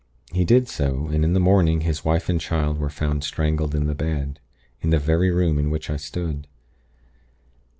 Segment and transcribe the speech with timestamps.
[0.31, 3.85] He did so, and in the morning his wife and child were found strangled in
[3.85, 4.39] the bed,
[4.81, 6.47] in the very room in which I stood.